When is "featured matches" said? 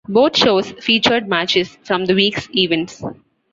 0.71-1.77